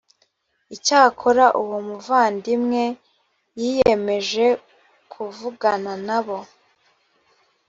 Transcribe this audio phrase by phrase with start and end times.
[0.75, 2.83] icyakora uwo muvandimwe
[3.59, 4.45] yiyemeje
[5.11, 6.37] kuvugana na bo